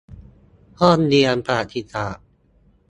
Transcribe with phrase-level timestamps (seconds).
[0.81, 2.25] ห้องเรียนประวัติศาสตร์